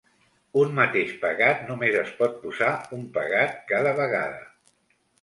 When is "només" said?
1.69-1.99